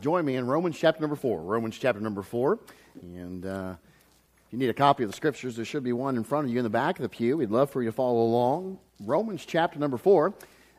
[0.00, 1.42] join me in Romans chapter number four.
[1.42, 2.60] Romans chapter number four.
[3.02, 3.74] And uh,
[4.46, 6.52] if you need a copy of the scriptures, there should be one in front of
[6.52, 7.38] you in the back of the pew.
[7.38, 8.78] We'd love for you to follow along.
[9.00, 10.34] Romans chapter number four.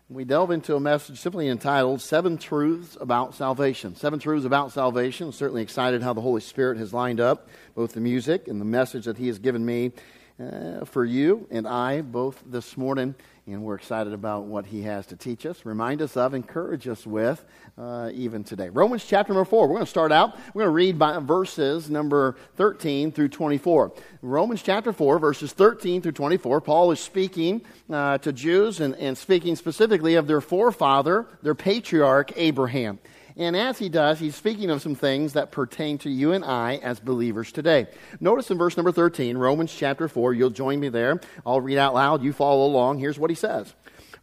[0.08, 3.98] We delve into a message simply entitled Seven Truths About Salvation.
[3.98, 5.28] Seven Truths About Salvation.
[5.28, 8.66] I'm certainly excited how the Holy Spirit has lined up both the music and the
[8.66, 9.92] message that He has given me
[10.40, 13.16] uh, for you and I both this morning
[13.46, 17.06] and we're excited about what he has to teach us, remind us of, encourage us
[17.06, 17.44] with,
[17.78, 18.70] uh, even today.
[18.70, 19.68] Romans chapter number four.
[19.68, 20.38] We're going to start out.
[20.54, 23.92] We're going to read by verses number 13 through 24.
[24.22, 26.62] Romans chapter 4, verses 13 through 24.
[26.62, 32.32] Paul is speaking uh, to Jews and, and speaking specifically of their forefather, their patriarch,
[32.38, 33.00] Abraham.
[33.36, 36.76] And as he does, he's speaking of some things that pertain to you and I
[36.78, 37.88] as believers today.
[38.20, 41.20] Notice in verse number 13, Romans chapter 4, you'll join me there.
[41.46, 42.24] I'll read out loud.
[42.24, 43.00] You follow along.
[43.00, 43.74] Here's what he says.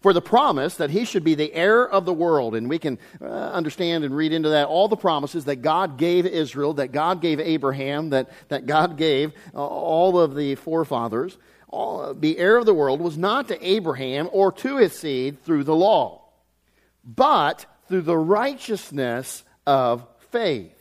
[0.00, 2.98] For the promise that he should be the heir of the world, and we can
[3.20, 7.20] uh, understand and read into that all the promises that God gave Israel, that God
[7.20, 11.36] gave Abraham, that, that God gave uh, all of the forefathers.
[11.69, 15.64] All, the heir of the world was not to Abraham or to his seed through
[15.64, 16.22] the law,
[17.05, 20.77] but through the righteousness of faith.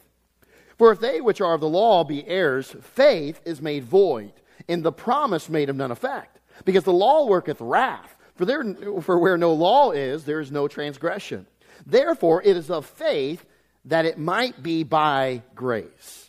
[0.77, 4.31] For if they which are of the law be heirs, faith is made void,
[4.69, 6.39] and the promise made of none effect.
[6.63, 8.15] Because the law worketh wrath.
[8.35, 8.63] For, there,
[9.02, 11.47] for where no law is, there is no transgression.
[11.85, 13.43] Therefore, it is of faith
[13.85, 16.28] that it might be by grace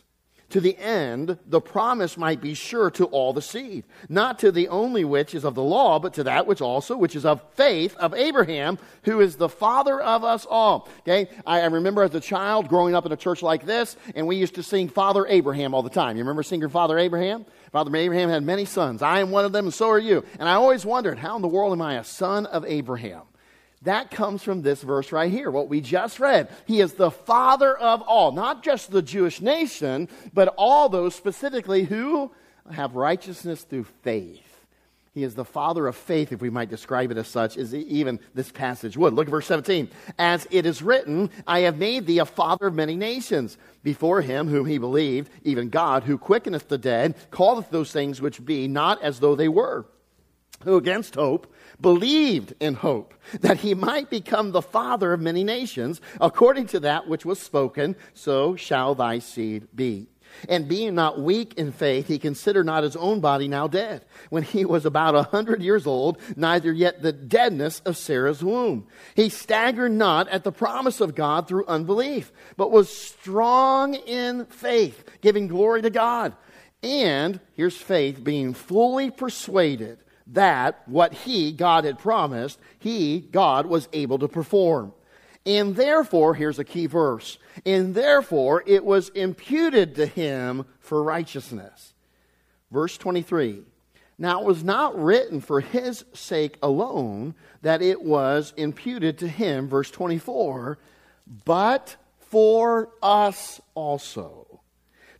[0.51, 4.67] to the end the promise might be sure to all the seed, not to the
[4.67, 7.95] only which is of the law, but to that which also, which is of faith
[7.97, 10.89] of Abraham, who is the father of us all.
[10.99, 11.29] Okay?
[11.45, 14.35] I, I remember as a child growing up in a church like this, and we
[14.35, 16.17] used to sing Father Abraham all the time.
[16.17, 17.45] You remember singing Father Abraham?
[17.71, 19.01] Father Abraham had many sons.
[19.01, 20.25] I am one of them, and so are you.
[20.39, 23.21] And I always wondered, how in the world am I a son of Abraham?
[23.83, 26.49] That comes from this verse right here, what we just read.
[26.65, 31.83] He is the father of all, not just the Jewish nation, but all those specifically
[31.83, 32.31] who
[32.71, 34.47] have righteousness through faith.
[35.13, 38.19] He is the father of faith, if we might describe it as such, as even
[38.33, 39.13] this passage would.
[39.13, 39.89] Look at verse 17.
[40.17, 43.57] As it is written, I have made thee a father of many nations.
[43.83, 48.45] Before him whom he believed, even God, who quickeneth the dead, calleth those things which
[48.45, 49.85] be not as though they were.
[50.63, 56.01] Who against hope believed in hope that he might become the father of many nations,
[56.19, 60.07] according to that which was spoken, so shall thy seed be.
[60.47, 64.43] And being not weak in faith, he considered not his own body now dead, when
[64.43, 68.87] he was about a hundred years old, neither yet the deadness of Sarah's womb.
[69.15, 75.03] He staggered not at the promise of God through unbelief, but was strong in faith,
[75.21, 76.33] giving glory to God.
[76.81, 83.87] And here's faith, being fully persuaded that what he, God, had promised, he, God, was
[83.93, 84.93] able to perform.
[85.45, 91.93] And therefore, here's a key verse, and therefore it was imputed to him for righteousness.
[92.71, 93.63] Verse 23.
[94.19, 97.33] Now it was not written for his sake alone
[97.63, 100.77] that it was imputed to him, verse 24,
[101.43, 104.40] but for us also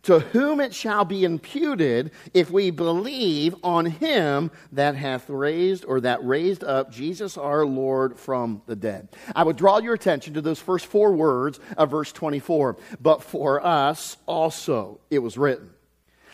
[0.02, 6.00] to whom it shall be imputed if we believe on him that hath raised or
[6.00, 9.08] that raised up Jesus our Lord from the dead.
[9.34, 12.76] I would draw your attention to those first four words of verse 24.
[13.00, 15.70] But for us also it was written.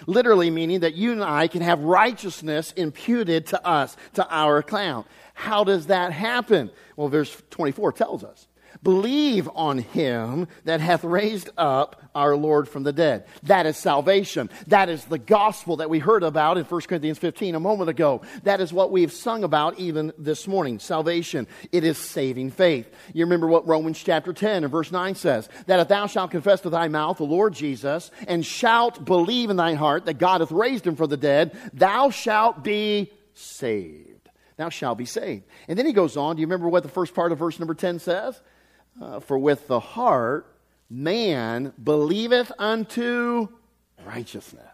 [0.07, 5.07] Literally meaning that you and I can have righteousness imputed to us, to our account.
[5.35, 6.71] How does that happen?
[6.97, 8.48] Well, verse 24 tells us.
[8.83, 13.27] Believe on him that hath raised up our Lord from the dead.
[13.45, 14.51] That is salvation.
[14.69, 18.23] That is the gospel that we heard about in 1 Corinthians 15 a moment ago.
[18.45, 20.79] That is what we've sung about even this morning.
[20.79, 21.47] Salvation.
[21.73, 22.89] It is saving faith.
[23.13, 26.63] You remember what Romans chapter 10 and verse 9 says that if thou shalt confess
[26.63, 30.53] with thy mouth the Lord Jesus and shalt believe in thine heart that God hath
[30.53, 34.29] raised him from the dead, thou shalt be saved.
[34.57, 35.45] Thou shalt be saved.
[35.69, 36.37] And then he goes on.
[36.37, 38.41] Do you remember what the first part of verse number 10 says?
[39.01, 40.47] Uh, for with the heart
[40.91, 43.49] man believeth unto
[44.05, 44.65] righteousness.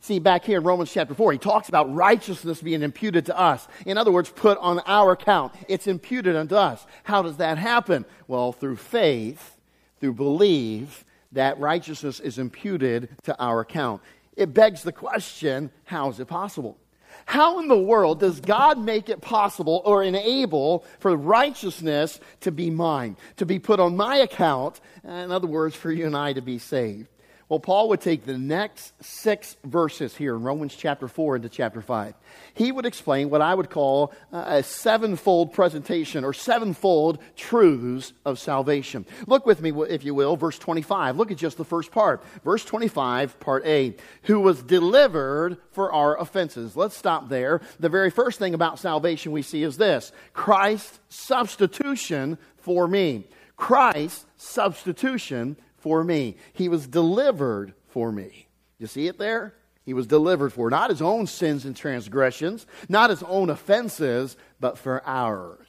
[0.00, 3.68] See, back here in Romans chapter 4, he talks about righteousness being imputed to us.
[3.84, 5.52] In other words, put on our account.
[5.68, 6.86] It's imputed unto us.
[7.02, 8.06] How does that happen?
[8.26, 9.58] Well, through faith,
[10.00, 14.00] through belief, that righteousness is imputed to our account.
[14.36, 16.78] It begs the question how is it possible?
[17.26, 22.70] How in the world does God make it possible or enable for righteousness to be
[22.70, 24.80] mine, to be put on my account?
[25.04, 27.08] In other words, for you and I to be saved.
[27.50, 31.82] Well, Paul would take the next six verses here in Romans chapter 4 into chapter
[31.82, 32.14] 5.
[32.54, 38.38] He would explain what I would call uh, a sevenfold presentation or sevenfold truths of
[38.38, 39.04] salvation.
[39.26, 41.16] Look with me, if you will, verse 25.
[41.16, 42.22] Look at just the first part.
[42.44, 43.96] Verse 25, part A.
[44.22, 46.76] Who was delivered for our offenses.
[46.76, 47.62] Let's stop there.
[47.80, 53.26] The very first thing about salvation we see is this Christ's substitution for me.
[53.56, 56.36] Christ's substitution for me.
[56.52, 58.46] He was delivered for me.
[58.78, 59.54] You see it there?
[59.84, 64.78] He was delivered for not his own sins and transgressions, not his own offenses, but
[64.78, 65.66] for ours.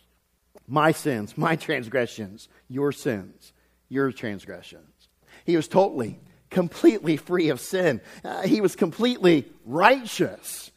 [0.68, 3.52] My sins, my transgressions, your sins,
[3.90, 5.10] your transgressions.
[5.46, 6.20] He was totally,
[6.50, 8.02] completely free of sin.
[8.24, 10.71] Uh, he was completely righteous.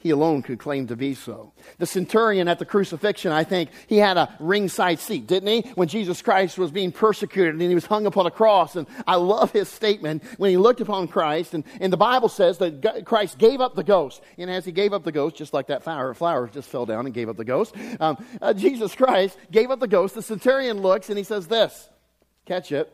[0.00, 1.52] He alone could claim to be so.
[1.76, 5.70] The centurion at the crucifixion, I think, he had a ringside seat, didn't he?
[5.74, 8.76] When Jesus Christ was being persecuted and he was hung upon a cross.
[8.76, 11.52] And I love his statement when he looked upon Christ.
[11.52, 14.22] And, and the Bible says that Christ gave up the ghost.
[14.38, 17.04] And as he gave up the ghost, just like that flower, flower just fell down
[17.04, 20.14] and gave up the ghost, um, uh, Jesus Christ gave up the ghost.
[20.14, 21.90] The centurion looks and he says this
[22.46, 22.90] catch it.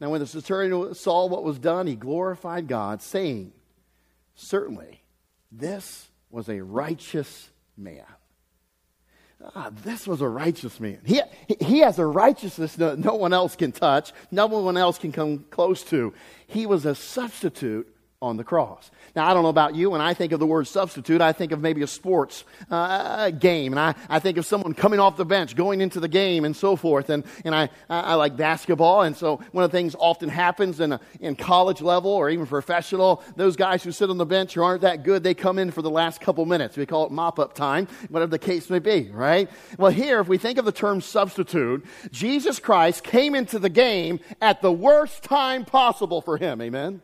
[0.00, 3.52] Now, when the centurion saw what was done, he glorified God, saying,
[4.34, 5.02] Certainly
[5.50, 8.04] this was a righteous man.
[9.54, 10.98] Ah, this was a righteous man.
[11.04, 11.20] He,
[11.60, 15.44] he has a righteousness no, no one else can touch, no one else can come
[15.50, 16.14] close to.
[16.46, 18.90] He was a substitute on the cross.
[19.14, 19.90] Now, I don't know about you.
[19.90, 23.72] When I think of the word substitute, I think of maybe a sports uh, game.
[23.72, 26.56] And I, I think of someone coming off the bench, going into the game, and
[26.56, 27.10] so forth.
[27.10, 29.02] And, and I, I like basketball.
[29.02, 32.46] And so one of the things often happens in, a, in college level or even
[32.46, 35.70] professional, those guys who sit on the bench who aren't that good, they come in
[35.70, 36.76] for the last couple minutes.
[36.76, 39.50] We call it mop up time, whatever the case may be, right?
[39.78, 44.20] Well, here, if we think of the term substitute, Jesus Christ came into the game
[44.40, 46.62] at the worst time possible for him.
[46.62, 47.02] Amen?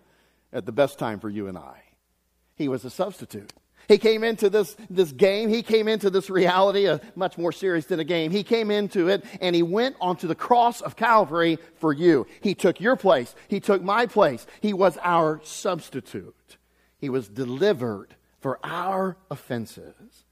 [0.52, 1.82] At the best time for you and I.
[2.54, 3.52] He was a substitute.
[3.88, 7.86] He came into this, this game, he came into this reality, uh, much more serious
[7.86, 8.30] than a game.
[8.30, 12.26] He came into it and he went onto the cross of Calvary for you.
[12.40, 14.46] He took your place, he took my place.
[14.60, 16.56] He was our substitute.
[16.98, 20.24] He was delivered for our offenses.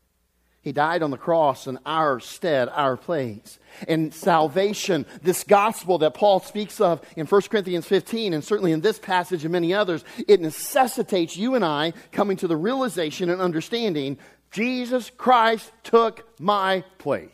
[0.63, 3.59] He died on the cross in our stead, our place.
[3.89, 8.83] And salvation, this gospel that Paul speaks of in 1 Corinthians 15, and certainly in
[8.83, 13.41] this passage and many others, it necessitates you and I coming to the realization and
[13.41, 14.19] understanding
[14.51, 17.31] Jesus Christ took my place.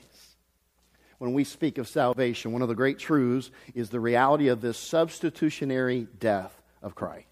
[1.19, 4.79] When we speak of salvation, one of the great truths is the reality of this
[4.79, 7.27] substitutionary death of Christ.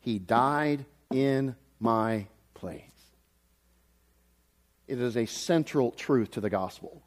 [0.00, 2.93] He died in my place.
[4.86, 7.02] It is a central truth to the gospel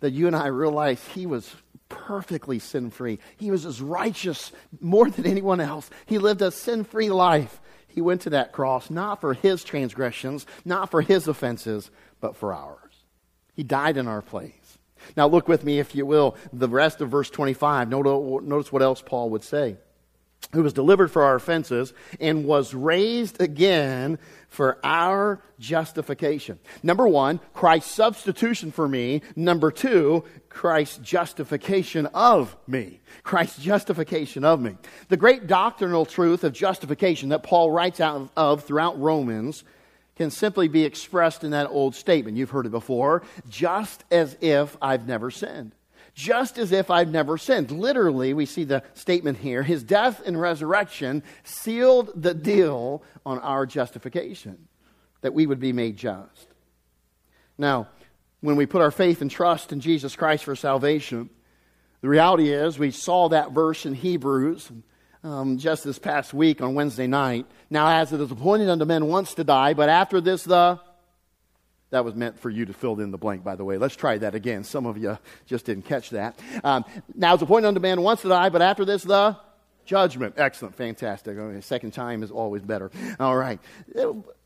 [0.00, 1.52] that you and I realize he was
[1.88, 3.18] perfectly sin free.
[3.36, 5.90] He was as righteous more than anyone else.
[6.06, 7.60] He lived a sin free life.
[7.88, 11.90] He went to that cross not for his transgressions, not for his offenses,
[12.20, 13.04] but for ours.
[13.54, 14.52] He died in our place.
[15.16, 17.88] Now, look with me, if you will, the rest of verse 25.
[17.88, 19.76] Notice what else Paul would say
[20.52, 26.58] who was delivered for our offenses and was raised again for our justification.
[26.82, 29.22] Number one, Christ's substitution for me.
[29.36, 33.00] Number two, Christ's justification of me.
[33.22, 34.76] Christ's justification of me.
[35.08, 39.62] The great doctrinal truth of justification that Paul writes out of throughout Romans
[40.16, 42.36] can simply be expressed in that old statement.
[42.36, 43.22] You've heard it before.
[43.48, 45.72] Just as if I've never sinned
[46.20, 47.70] just as if I've never sinned.
[47.70, 53.64] Literally, we see the statement here his death and resurrection sealed the deal on our
[53.64, 54.68] justification,
[55.22, 56.46] that we would be made just.
[57.56, 57.88] Now,
[58.40, 61.30] when we put our faith and trust in Jesus Christ for salvation,
[62.02, 64.70] the reality is we saw that verse in Hebrews
[65.22, 67.46] um, just this past week on Wednesday night.
[67.70, 70.80] Now, as it is appointed unto men once to die, but after this the
[71.90, 73.78] that was meant for you to fill in the blank, by the way.
[73.78, 74.64] Let's try that again.
[74.64, 76.38] Some of you just didn't catch that.
[76.64, 79.36] Um, now it's appointed unto man once to die, but after this, the
[79.84, 80.34] judgment.
[80.36, 81.36] Excellent, fantastic.
[81.36, 82.90] Okay, second time is always better.
[83.18, 83.60] All right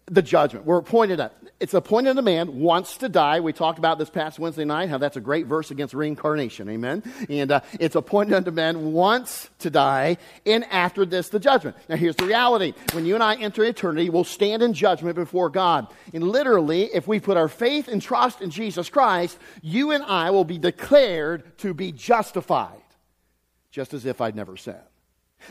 [0.07, 0.67] the judgment.
[0.67, 3.41] We're appointed at, it's appointed a man wants to die.
[3.41, 6.69] We talked about this past Wednesday night, how that's a great verse against reincarnation.
[6.69, 7.03] Amen.
[7.31, 11.77] And uh, it's appointed unto man wants to die, and after this, the judgment.
[11.89, 12.75] Now, here's the reality.
[12.93, 15.87] When you and I enter eternity, we'll stand in judgment before God.
[16.13, 20.31] And literally, if we put our faith and trust in Jesus Christ, you and I
[20.31, 22.83] will be declared to be justified,
[23.71, 24.79] just as if I'd never sinned.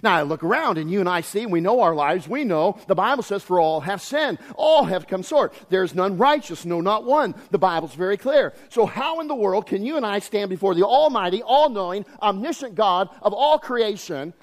[0.02, 2.44] Now I look around and you and I see, and we know our lives, we
[2.44, 5.54] know the Bible says, For all have sinned, all have come short.
[5.70, 7.36] There's none righteous, no, not one.
[7.52, 8.54] The Bible's very clear.
[8.70, 12.06] So, how in the world can you and I stand before the Almighty, all knowing,
[12.22, 14.34] omniscient God of all creation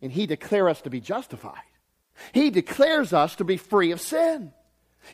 [0.00, 1.62] and He declare us to be justified.
[2.32, 4.52] He declares us to be free of sin.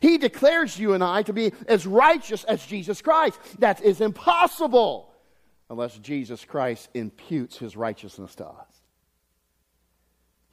[0.01, 3.39] He declares you and I to be as righteous as Jesus Christ.
[3.59, 5.11] That is impossible
[5.69, 8.74] unless Jesus Christ imputes his righteousness to us.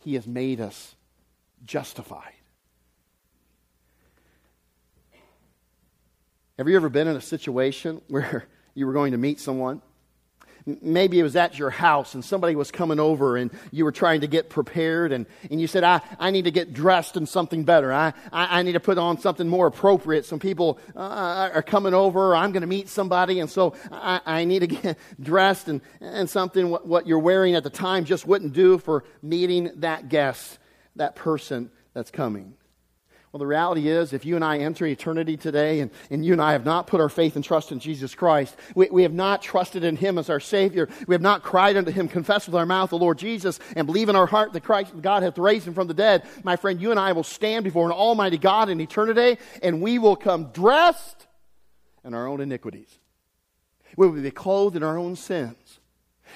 [0.05, 0.95] He has made us
[1.65, 2.35] justified.
[6.59, 9.83] Have you ever been in a situation where you were going to meet someone
[10.65, 14.21] Maybe it was at your house and somebody was coming over and you were trying
[14.21, 17.65] to get prepared and, and you said, I, I need to get dressed in something
[17.65, 17.93] better.
[17.93, 20.25] I, I, I need to put on something more appropriate.
[20.25, 22.37] Some people uh, are coming over.
[22.37, 26.31] I'm going to meet somebody and so I, I need to get dressed and, and
[26.31, 30.59] something what, what you're wearing at the time just wouldn't do for meeting that guest,
[30.97, 32.55] that person that's coming.
[33.33, 36.43] Well, the reality is, if you and I enter eternity today and, and you and
[36.43, 39.41] I have not put our faith and trust in Jesus Christ, we, we have not
[39.41, 42.67] trusted in Him as our Savior, we have not cried unto Him, confessed with our
[42.67, 45.73] mouth the Lord Jesus, and believe in our heart that Christ, God hath raised Him
[45.73, 48.83] from the dead, my friend, you and I will stand before an Almighty God in
[48.83, 51.27] eternity, and we will come dressed
[52.05, 52.99] in our own iniquities.
[53.97, 55.81] We will be clothed in our own sins.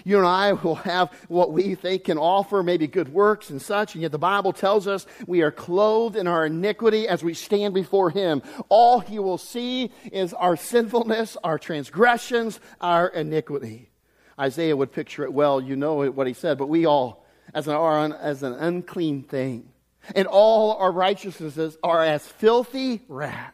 [0.05, 3.95] You and I will have what we think can offer, maybe good works and such,
[3.95, 7.75] and yet the Bible tells us we are clothed in our iniquity as we stand
[7.75, 8.43] before Him.
[8.69, 13.91] All He will see is our sinfulness, our transgressions, our iniquity.
[14.39, 15.61] Isaiah would picture it well.
[15.61, 17.25] You know what he said, but we all,
[17.55, 19.69] as an, as an unclean thing,
[20.15, 23.53] and all our righteousnesses are as filthy rags.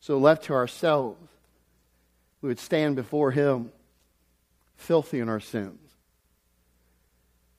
[0.00, 1.18] So, left to ourselves,
[2.40, 3.72] we would stand before Him
[4.76, 5.80] filthy in our sins.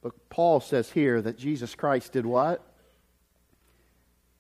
[0.02, 2.64] But Paul says here that Jesus Christ did what?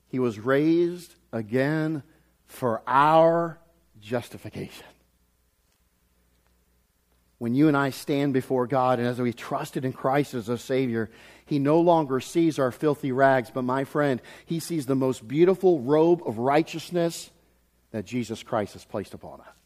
[0.10, 2.04] He was raised again
[2.46, 3.60] for our
[4.00, 4.86] justification.
[7.40, 10.58] When you and I stand before God and as we trusted in Christ as a
[10.58, 11.10] Savior,
[11.46, 15.80] He no longer sees our filthy rags, but my friend, He sees the most beautiful
[15.82, 17.30] robe of righteousness
[17.92, 19.57] that Jesus Christ has placed upon us.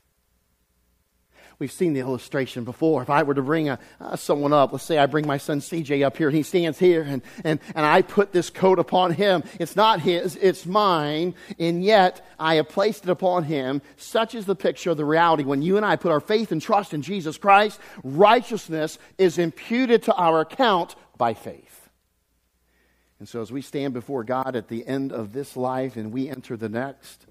[1.62, 3.03] We've seen the illustration before.
[3.03, 5.60] If I were to bring a, uh, someone up, let's say I bring my son
[5.60, 9.13] CJ up here and he stands here and, and, and I put this coat upon
[9.13, 9.44] him.
[9.60, 13.84] It's not his, it's mine, and yet I have placed it upon him.
[13.96, 15.44] Such is the picture of the reality.
[15.44, 20.01] When you and I put our faith and trust in Jesus Christ, righteousness is imputed
[20.06, 21.91] to our account by faith.
[23.20, 26.27] And so as we stand before God at the end of this life and we
[26.27, 27.27] enter the next,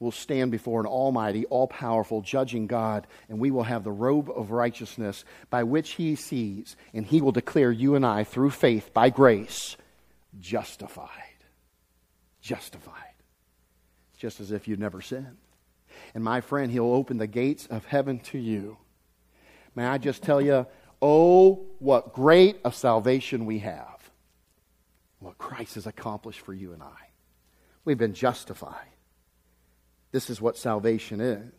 [0.00, 4.30] will stand before an almighty, all powerful, judging God, and we will have the robe
[4.34, 8.92] of righteousness by which he sees, and he will declare you and I, through faith,
[8.94, 9.76] by grace,
[10.40, 11.08] justified.
[12.40, 12.94] Justified.
[14.16, 15.36] Just as if you'd never sinned.
[16.14, 18.78] And my friend, he'll open the gates of heaven to you.
[19.76, 20.66] May I just tell you,
[21.02, 24.10] oh, what great a salvation we have.
[25.18, 27.10] What Christ has accomplished for you and I.
[27.84, 28.88] We've been justified.
[30.12, 31.52] This is what salvation is.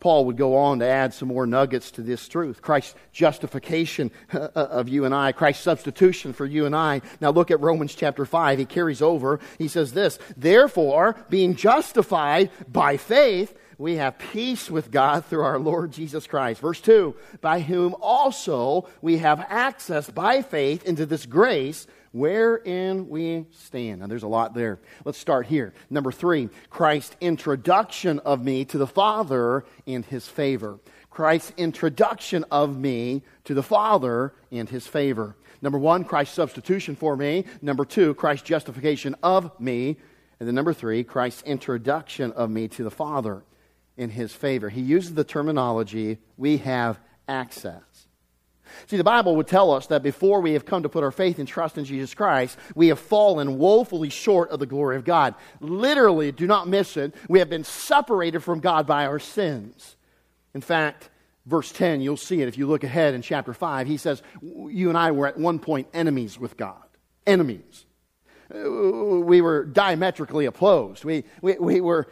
[0.00, 2.62] Paul would go on to add some more nuggets to this truth.
[2.62, 7.02] Christ's justification uh, of you and I, Christ's substitution for you and I.
[7.20, 8.60] Now look at Romans chapter 5.
[8.60, 9.40] He carries over.
[9.58, 15.58] He says this, Therefore, being justified by faith, we have peace with God through our
[15.58, 16.60] Lord Jesus Christ.
[16.60, 23.46] Verse 2 By whom also we have access by faith into this grace wherein we
[23.52, 24.00] stand.
[24.00, 24.80] Now, there's a lot there.
[25.04, 25.72] Let's start here.
[25.88, 30.80] Number three, Christ's introduction of me to the Father and his favor.
[31.10, 35.36] Christ's introduction of me to the Father and his favor.
[35.62, 37.44] Number one, Christ's substitution for me.
[37.62, 39.96] Number two, Christ's justification of me.
[40.40, 43.42] And then number three, Christ's introduction of me to the Father
[43.98, 44.70] in his favor.
[44.70, 47.82] He uses the terminology, we have access.
[48.86, 51.38] See, the Bible would tell us that before we have come to put our faith
[51.38, 55.34] and trust in Jesus Christ, we have fallen woefully short of the glory of God.
[55.60, 59.96] Literally, do not miss it, we have been separated from God by our sins.
[60.54, 61.10] In fact,
[61.46, 63.86] verse 10, you'll see it if you look ahead in chapter 5.
[63.86, 66.82] He says, You and I were at one point enemies with God.
[67.26, 67.86] Enemies.
[68.54, 68.70] Uh,
[69.20, 71.04] we were diametrically opposed.
[71.04, 72.08] We, we, we were,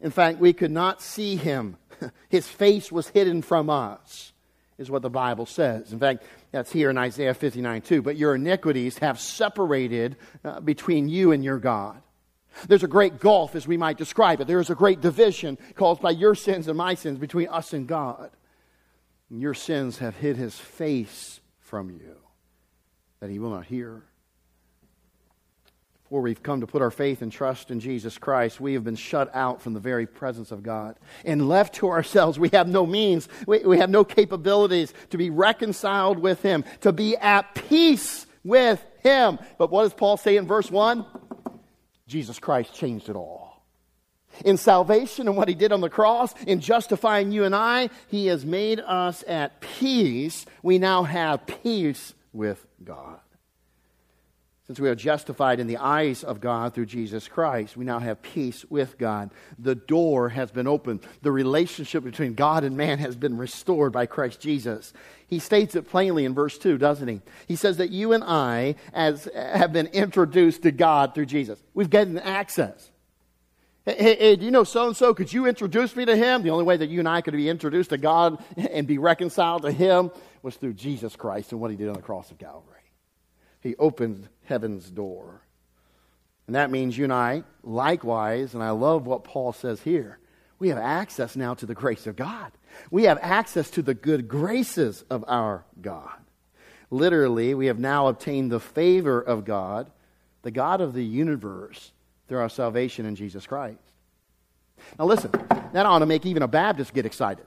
[0.00, 1.76] in fact, we could not see him.
[2.28, 4.32] His face was hidden from us
[4.78, 5.92] is what the Bible says.
[5.92, 8.00] In fact, that's here in Isaiah 59 too.
[8.00, 12.00] But your iniquities have separated uh, between you and your God.
[12.66, 14.46] There's a great gulf, as we might describe it.
[14.46, 17.86] There is a great division caused by your sins and my sins between us and
[17.86, 18.30] God.
[19.30, 22.16] And your sins have hid his face from you,
[23.20, 24.02] that he will not hear.
[26.08, 28.96] Before we've come to put our faith and trust in Jesus Christ, we have been
[28.96, 30.96] shut out from the very presence of God.
[31.22, 35.28] And left to ourselves, we have no means, we, we have no capabilities to be
[35.28, 39.38] reconciled with Him, to be at peace with Him.
[39.58, 41.04] But what does Paul say in verse 1?
[42.06, 43.62] Jesus Christ changed it all.
[44.46, 48.28] In salvation and what He did on the cross, in justifying you and I, He
[48.28, 50.46] has made us at peace.
[50.62, 53.20] We now have peace with God.
[54.68, 58.20] Since we are justified in the eyes of God through Jesus Christ, we now have
[58.20, 59.30] peace with God.
[59.58, 61.00] The door has been opened.
[61.22, 64.92] The relationship between God and man has been restored by Christ Jesus.
[65.26, 67.22] He states it plainly in verse 2, doesn't he?
[67.46, 71.58] He says that you and I as, have been introduced to God through Jesus.
[71.72, 72.90] We've gotten access.
[73.86, 75.14] Hey, hey, do you know so and so?
[75.14, 76.42] Could you introduce me to him?
[76.42, 79.62] The only way that you and I could be introduced to God and be reconciled
[79.62, 80.10] to him
[80.42, 82.74] was through Jesus Christ and what he did on the cross of Calvary.
[83.60, 85.42] He opened heaven's door.
[86.46, 90.18] And that means you and I, likewise, and I love what Paul says here,
[90.58, 92.50] we have access now to the grace of God.
[92.90, 96.18] We have access to the good graces of our God.
[96.90, 99.90] Literally, we have now obtained the favor of God,
[100.42, 101.92] the God of the universe,
[102.28, 103.78] through our salvation in Jesus Christ.
[104.98, 105.30] Now, listen,
[105.72, 107.44] that ought to make even a Baptist get excited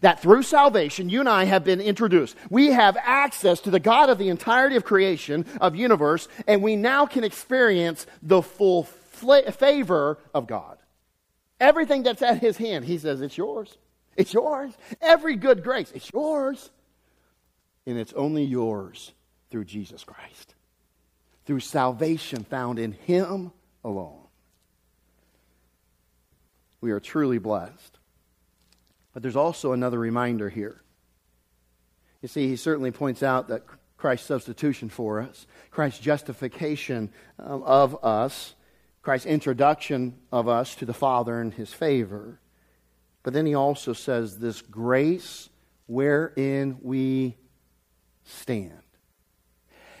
[0.00, 2.36] that through salvation, you and I have been introduced.
[2.50, 6.76] We have access to the God of the entirety of creation, of universe, and we
[6.76, 10.78] now can experience the full favor of God.
[11.60, 13.76] Everything that's at his hand, he says, it's yours.
[14.16, 14.72] It's yours.
[15.00, 16.70] Every good grace, it's yours.
[17.86, 19.12] And it's only yours
[19.50, 20.54] through Jesus Christ,
[21.46, 23.50] through salvation found in him
[23.82, 24.20] alone.
[26.80, 27.97] We are truly blessed.
[29.18, 30.80] But there's also another reminder here.
[32.22, 33.64] You see, he certainly points out that
[33.96, 38.54] Christ's substitution for us, Christ's justification um, of us,
[39.02, 42.38] Christ's introduction of us to the Father in his favor.
[43.24, 45.48] But then he also says this grace
[45.88, 47.34] wherein we
[48.22, 48.84] stand.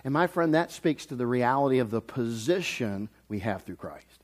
[0.04, 4.22] And my friend, that speaks to the reality of the position we have through Christ.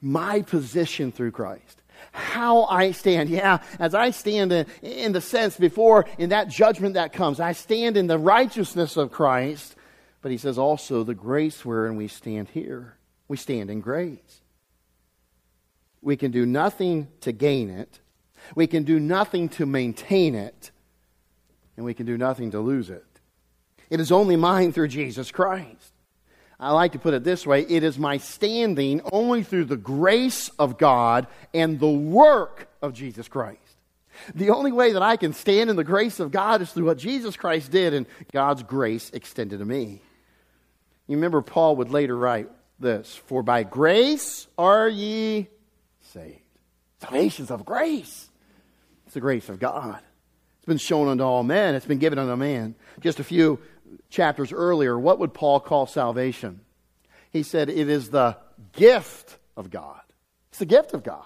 [0.00, 1.82] My position through Christ
[2.12, 3.28] how I stand.
[3.28, 7.52] Yeah, as I stand in, in, the sense before, in that judgment that comes, I
[7.52, 9.74] stand in the righteousness of Christ.
[10.20, 12.96] But he says also the grace wherein we stand here.
[13.28, 14.40] We stand in grace.
[16.00, 18.00] We can do nothing to gain it,
[18.54, 20.70] we can do nothing to maintain it,
[21.76, 23.04] and we can do nothing to lose it.
[23.90, 25.92] It is only mine through Jesus Christ.
[26.60, 30.48] I like to put it this way it is my standing only through the grace
[30.58, 33.60] of God and the work of Jesus Christ.
[34.34, 36.98] The only way that I can stand in the grace of God is through what
[36.98, 40.02] Jesus Christ did and God's grace extended to me.
[41.06, 42.48] You remember, Paul would later write
[42.80, 45.48] this For by grace are ye
[46.12, 46.40] saved.
[47.00, 48.28] Salvation's of grace.
[49.06, 50.00] It's the grace of God.
[50.58, 52.74] It's been shown unto all men, it's been given unto man.
[53.00, 53.60] Just a few
[54.10, 56.60] chapters earlier, what would Paul call salvation?
[57.30, 58.36] He said it is the
[58.72, 60.00] gift of God.
[60.50, 61.24] It's the gift of God.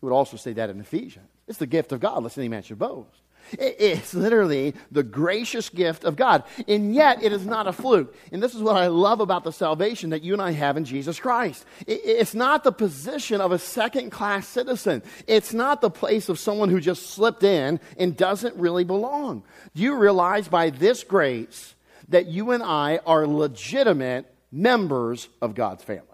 [0.00, 1.28] He would also say that in Ephesians.
[1.48, 3.20] It's the gift of God, lest any man should boast.
[3.52, 6.42] It's literally the gracious gift of God.
[6.66, 8.12] And yet, it is not a fluke.
[8.32, 10.84] And this is what I love about the salvation that you and I have in
[10.84, 11.64] Jesus Christ.
[11.86, 16.70] It's not the position of a second class citizen, it's not the place of someone
[16.70, 19.44] who just slipped in and doesn't really belong.
[19.76, 21.75] Do you realize by this grace,
[22.08, 26.06] that you and I are legitimate members of God's family.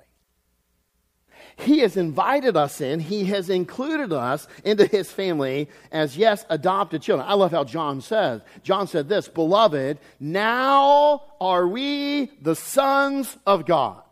[1.56, 2.98] He has invited us in.
[2.98, 7.28] He has included us into his family as, yes, adopted children.
[7.28, 8.40] I love how John says.
[8.62, 14.02] John said this Beloved, now are we the sons of God.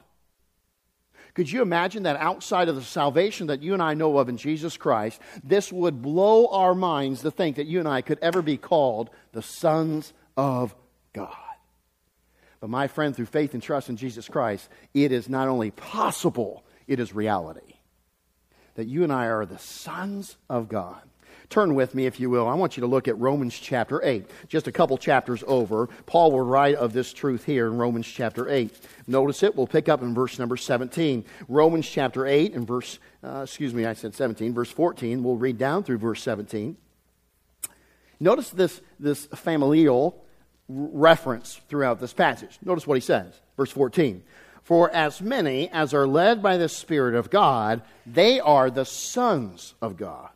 [1.35, 4.37] Could you imagine that outside of the salvation that you and I know of in
[4.37, 8.43] Jesus Christ, this would blow our minds to think that you and I could ever
[8.43, 10.75] be called the sons of
[11.13, 11.50] God?
[12.61, 16.63] But my friend, through faith and trust in Jesus Christ, it is not only possible,
[16.87, 17.77] it is reality.
[18.75, 21.01] That you and I are the sons of God.
[21.49, 22.47] Turn with me, if you will.
[22.47, 24.25] I want you to look at Romans chapter 8.
[24.47, 25.89] Just a couple chapters over.
[26.07, 28.73] Paul will write of this truth here in Romans chapter 8.
[29.09, 29.57] Notice it.
[29.57, 31.25] We'll pick up in verse number 17.
[31.49, 35.25] Romans chapter 8 and verse, uh, excuse me, I said 17, verse 14.
[35.25, 36.77] We'll read down through verse 17.
[38.21, 40.25] Notice this, this familial
[40.71, 42.59] reference throughout this passage.
[42.65, 44.23] Notice what he says, verse 14.
[44.63, 49.75] For as many as are led by the Spirit of God, they are the sons
[49.83, 50.31] of God.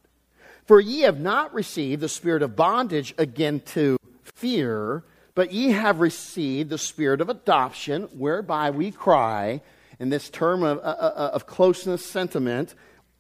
[0.67, 6.01] For ye have not received the spirit of bondage again to fear, but ye have
[6.01, 9.61] received the spirit of adoption, whereby we cry,
[9.99, 12.75] in this term of, uh, uh, uh, of closeness sentiment,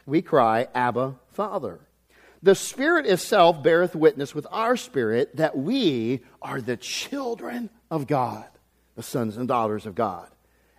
[0.06, 1.80] we cry, Abba, Father.
[2.44, 8.44] The Spirit itself beareth witness with our spirit that we are the children of God,
[8.96, 10.28] the sons and daughters of God.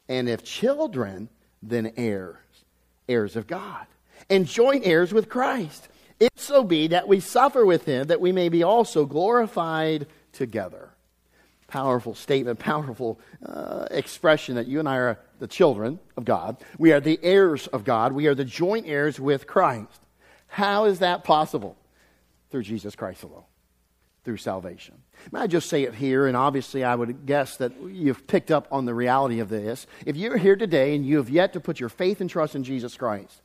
[0.08, 1.28] And if children,
[1.63, 2.38] then heirs,
[3.10, 3.88] heirs of God,
[4.30, 5.88] and joint heirs with Christ.
[6.19, 10.91] If so be that we suffer with him, that we may be also glorified together.
[11.65, 16.58] Powerful statement, powerful uh, expression that you and I are the children of God.
[16.78, 18.13] We are the heirs of God.
[18.13, 20.04] We are the joint heirs with Christ.
[20.55, 21.75] How is that possible?
[22.49, 23.43] Through Jesus Christ alone,
[24.23, 24.95] through salvation.
[25.33, 28.69] May I just say it here, and obviously I would guess that you've picked up
[28.71, 29.85] on the reality of this.
[30.05, 32.63] If you're here today and you have yet to put your faith and trust in
[32.63, 33.41] Jesus Christ,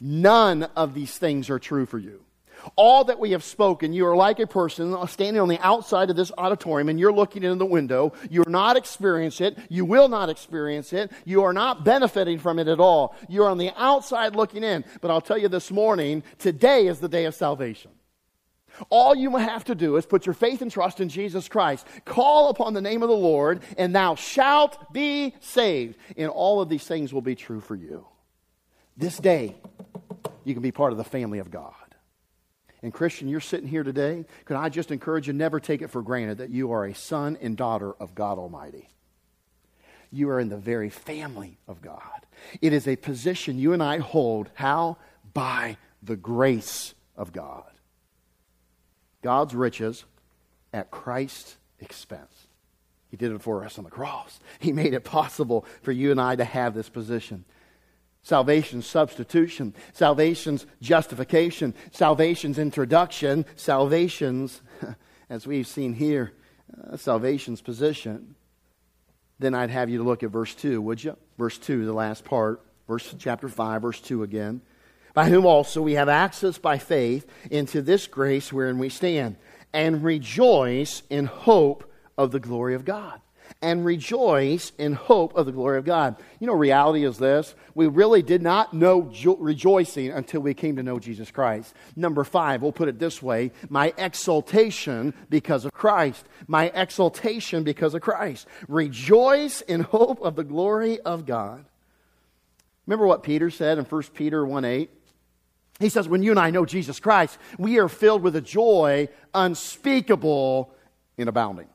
[0.00, 2.20] none of these things are true for you.
[2.76, 6.16] All that we have spoken, you are like a person standing on the outside of
[6.16, 8.12] this auditorium and you're looking in the window.
[8.30, 9.58] You're not experiencing it.
[9.68, 11.10] You will not experience it.
[11.24, 13.16] You are not benefiting from it at all.
[13.28, 14.84] You're on the outside looking in.
[15.00, 17.90] But I'll tell you this morning, today is the day of salvation.
[18.88, 21.86] All you have to do is put your faith and trust in Jesus Christ.
[22.04, 25.98] Call upon the name of the Lord, and thou shalt be saved.
[26.16, 28.06] And all of these things will be true for you.
[28.96, 29.56] This day,
[30.44, 31.74] you can be part of the family of God.
[32.82, 34.24] And, Christian, you're sitting here today.
[34.44, 37.38] Can I just encourage you, never take it for granted that you are a son
[37.40, 38.88] and daughter of God Almighty.
[40.10, 42.26] You are in the very family of God.
[42.60, 44.50] It is a position you and I hold.
[44.54, 44.98] How?
[45.32, 47.64] By the grace of God.
[49.22, 50.04] God's riches
[50.72, 52.48] at Christ's expense.
[53.10, 54.40] He did it for us on the cross.
[54.58, 57.44] He made it possible for you and I to have this position.
[58.22, 64.62] Salvation's substitution, salvation's justification, salvation's introduction, salvation's,
[65.30, 66.32] as we've seen here,
[66.90, 68.34] uh, salvation's position.
[69.38, 71.16] Then I'd have you to look at verse 2, would you?
[71.36, 74.62] Verse 2, the last part, verse chapter 5, verse 2 again
[75.14, 79.36] by whom also we have access by faith into this grace wherein we stand,
[79.72, 83.20] and rejoice in hope of the glory of God.
[83.60, 86.16] And rejoice in hope of the glory of God.
[86.40, 87.54] You know, reality is this.
[87.74, 91.74] We really did not know jo- rejoicing until we came to know Jesus Christ.
[91.94, 96.24] Number five, we'll put it this way my exaltation because of Christ.
[96.46, 98.46] My exaltation because of Christ.
[98.68, 101.64] Rejoice in hope of the glory of God.
[102.86, 104.90] Remember what Peter said in 1 Peter 1 8?
[105.78, 109.08] He says, when you and I know Jesus Christ, we are filled with a joy
[109.34, 110.72] unspeakable
[111.18, 111.66] and abounding.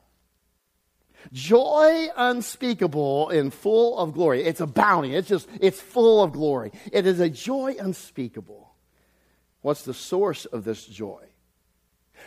[1.32, 4.44] Joy unspeakable and full of glory.
[4.44, 5.14] It's a bounty.
[5.14, 6.72] It's just, it's full of glory.
[6.92, 8.74] It is a joy unspeakable.
[9.60, 11.27] What's the source of this joy?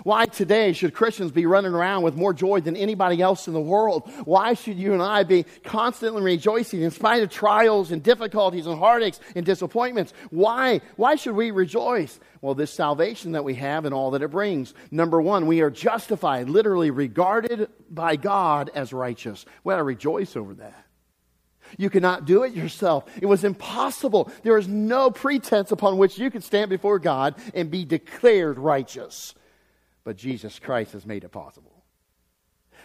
[0.03, 3.61] Why today should Christians be running around with more joy than anybody else in the
[3.61, 4.09] world?
[4.25, 8.79] Why should you and I be constantly rejoicing in spite of trials and difficulties and
[8.79, 10.13] heartaches and disappointments?
[10.29, 10.81] Why?
[10.95, 12.19] Why should we rejoice?
[12.41, 14.73] Well, this salvation that we have and all that it brings.
[14.89, 19.45] Number one, we are justified, literally regarded by God as righteous.
[19.63, 20.85] We ought rejoice over that.
[21.77, 23.05] You cannot do it yourself.
[23.21, 24.31] It was impossible.
[24.43, 29.35] There is no pretense upon which you could stand before God and be declared righteous
[30.03, 31.81] but Jesus Christ has made it possible.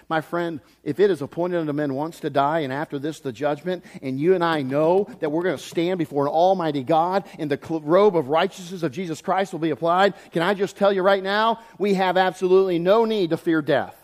[0.09, 3.33] My friend, if it is appointed unto men once to die, and after this the
[3.33, 7.25] judgment, and you and I know that we're going to stand before an almighty God,
[7.39, 10.93] and the robe of righteousness of Jesus Christ will be applied, can I just tell
[10.93, 13.97] you right now, we have absolutely no need to fear death.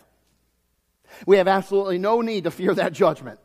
[1.26, 3.38] We have absolutely no need to fear that judgment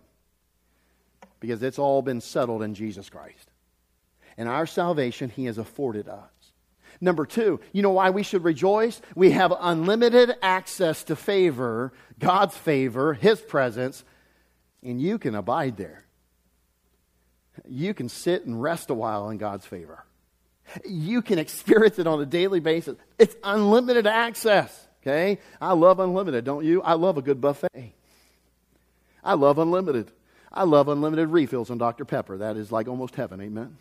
[1.40, 3.52] because it's all been settled in Jesus Christ.
[4.38, 6.32] And our salvation, He has afforded us.
[7.00, 9.02] Number two, you know why we should rejoice?
[9.16, 14.04] We have unlimited access to favor, God's favor, His presence,
[14.84, 16.06] and you can abide there.
[17.68, 20.06] You can sit and rest a while in God's favor.
[20.86, 22.98] You can experience it on a daily basis.
[23.18, 25.40] It's unlimited access, okay?
[25.62, 26.82] I love unlimited, don't you?
[26.82, 27.94] I love a good buffet.
[29.24, 30.12] I love unlimited.
[30.52, 32.06] I love unlimited refills on Dr.
[32.06, 32.38] Pepper.
[32.38, 33.78] That is like almost heaven, amen?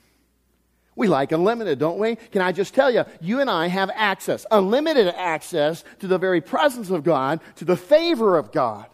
[0.97, 2.17] We like unlimited, don't we?
[2.17, 6.41] Can I just tell you, you and I have access, unlimited access to the very
[6.41, 8.87] presence of God, to the favor of God,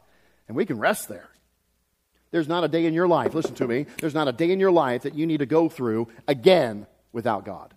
[0.48, 1.28] and we can rest there.
[2.32, 4.58] There's not a day in your life, listen to me, there's not a day in
[4.58, 7.72] your life that you need to go through again without God.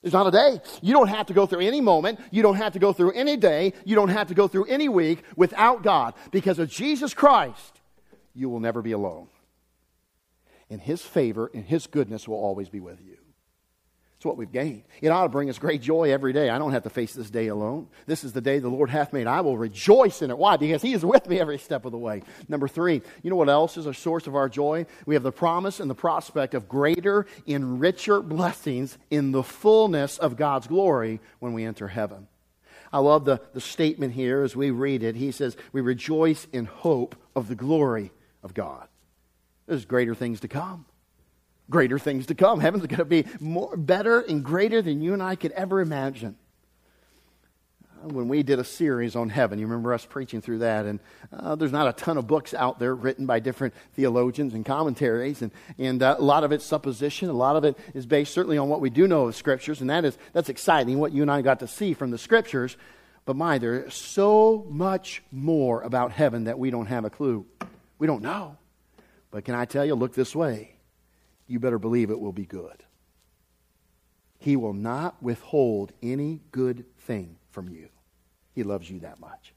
[0.00, 0.60] There's not a day.
[0.80, 2.20] You don't have to go through any moment.
[2.30, 3.72] You don't have to go through any day.
[3.84, 6.14] You don't have to go through any week without God.
[6.30, 7.80] Because of Jesus Christ,
[8.32, 9.26] you will never be alone
[10.70, 13.18] and His favor and His goodness will always be with you.
[14.18, 14.82] It's what we've gained.
[15.00, 16.50] It ought to bring us great joy every day.
[16.50, 17.86] I don't have to face this day alone.
[18.06, 19.28] This is the day the Lord hath made.
[19.28, 20.36] I will rejoice in it.
[20.36, 20.56] Why?
[20.56, 22.24] Because He is with me every step of the way.
[22.48, 24.86] Number three, you know what else is a source of our joy?
[25.06, 30.18] We have the promise and the prospect of greater and richer blessings in the fullness
[30.18, 32.26] of God's glory when we enter heaven.
[32.92, 35.14] I love the, the statement here as we read it.
[35.14, 38.10] He says, We rejoice in hope of the glory
[38.42, 38.88] of God.
[39.68, 40.86] There's greater things to come
[41.70, 42.60] greater things to come.
[42.60, 46.36] Heaven's going to be more, better and greater than you and I could ever imagine.
[48.00, 51.00] When we did a series on heaven, you remember us preaching through that, and
[51.32, 55.42] uh, there's not a ton of books out there written by different theologians and commentaries,
[55.42, 57.28] and, and uh, a lot of it's supposition.
[57.28, 59.90] A lot of it is based certainly on what we do know of Scriptures, and
[59.90, 62.76] that is that's exciting what you and I got to see from the Scriptures.
[63.24, 67.46] But my, there's so much more about heaven that we don't have a clue.
[67.98, 68.56] We don't know.
[69.30, 70.76] But can I tell you, look this way
[71.46, 72.84] you better believe it will be good.
[74.38, 77.88] He will not withhold any good thing from you.
[78.54, 79.54] He loves you that much.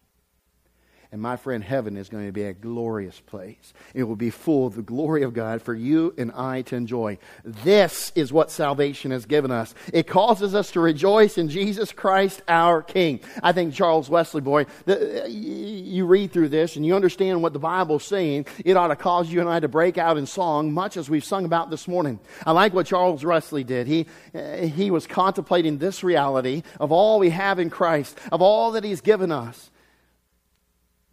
[1.13, 3.74] And my friend, heaven is going to be a glorious place.
[3.93, 7.17] It will be full of the glory of God for you and I to enjoy.
[7.43, 9.76] This is what salvation has given us.
[9.91, 13.19] It causes us to rejoice in Jesus Christ, our King.
[13.43, 17.60] I think Charles Wesley, boy, the, you read through this and you understand what the
[17.60, 18.45] Bible's saying.
[18.63, 21.26] It ought to cause you and I to break out in song, much as we've
[21.26, 22.21] sung about this morning.
[22.45, 23.86] I like what Charles Wesley did.
[23.86, 28.86] He, he was contemplating this reality of all we have in Christ, of all that
[28.86, 29.70] He's given us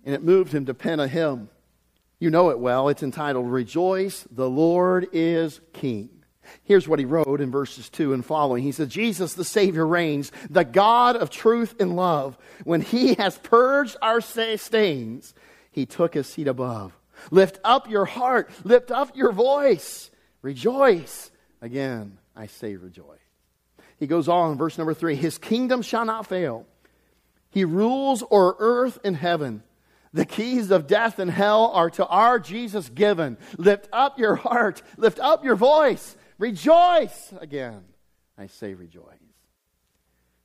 [0.09, 1.51] and it moved him to pen a hymn.
[2.19, 2.89] You know it well.
[2.89, 6.09] It's entitled, Rejoice, the Lord is King.
[6.65, 8.63] Here's what he wrote in verses 2 and following.
[8.63, 12.39] He said, Jesus the Savior reigns, the God of truth and love.
[12.65, 15.35] When he has purged our stains,
[15.73, 16.99] he took his seat above.
[17.31, 20.11] Lift up your heart, lift up your voice.
[20.41, 21.31] Rejoice.
[21.61, 23.19] Again, I say rejoice.
[23.99, 26.65] He goes on, verse number 3 His kingdom shall not fail.
[27.51, 29.65] He rules o'er earth and heaven.
[30.13, 33.37] The keys of death and hell are to our Jesus given.
[33.57, 37.85] Lift up your heart, lift up your voice, rejoice again.
[38.37, 39.05] I say rejoice.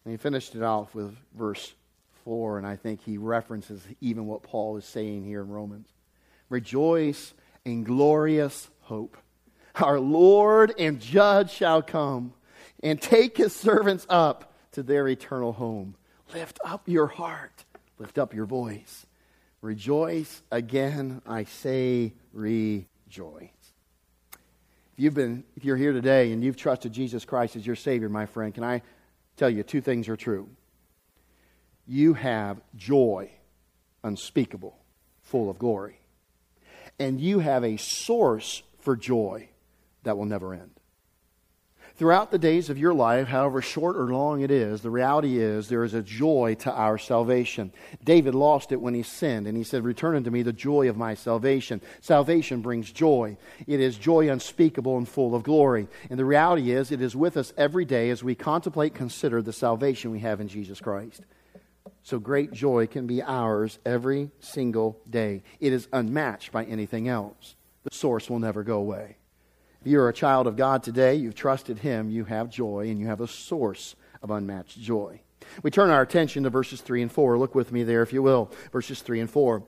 [0.03, 1.73] And he finished it off with verse
[2.25, 5.87] 4, and I think he references even what Paul is saying here in Romans.
[6.49, 7.33] Rejoice
[7.65, 9.17] in glorious hope.
[9.75, 12.33] Our Lord and Judge shall come
[12.81, 15.95] and take his servants up to their eternal home.
[16.33, 17.63] Lift up your heart,
[17.97, 19.05] lift up your voice.
[19.63, 23.49] Rejoice again, I say rejoice.
[24.33, 28.09] If you've been if you're here today and you've trusted Jesus Christ as your savior,
[28.09, 28.81] my friend, can I
[29.37, 30.49] tell you two things are true?
[31.87, 33.31] You have joy
[34.03, 34.77] unspeakable,
[35.21, 35.97] full of glory.
[36.99, 39.47] And you have a source for joy
[40.03, 40.72] that will never end.
[41.95, 45.69] Throughout the days of your life, however short or long it is, the reality is
[45.69, 47.71] there is a joy to our salvation.
[48.03, 50.97] David lost it when he sinned, and he said, Return unto me the joy of
[50.97, 51.81] my salvation.
[52.01, 53.37] Salvation brings joy.
[53.67, 55.87] It is joy unspeakable and full of glory.
[56.09, 59.53] And the reality is, it is with us every day as we contemplate, consider the
[59.53, 61.21] salvation we have in Jesus Christ.
[62.01, 65.43] So great joy can be ours every single day.
[65.59, 67.53] It is unmatched by anything else.
[67.83, 69.17] The source will never go away.
[69.83, 73.07] If you're a child of God today, you've trusted Him, you have joy, and you
[73.07, 75.19] have a source of unmatched joy.
[75.61, 77.37] We turn our attention to verses 3 and 4.
[77.37, 78.49] Look with me there, if you will.
[78.71, 79.61] Verses 3 and 4.